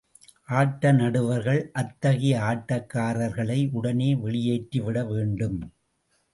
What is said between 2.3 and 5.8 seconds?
ஆட்டக்காரர்களை உடனே வெளியேற்றிவிட வேண்டும்.